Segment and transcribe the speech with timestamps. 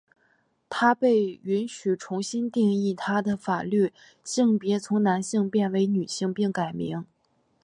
[0.67, 3.93] 她被允许重新定义她的法律
[4.23, 7.05] 性别从男性变为女性并改名。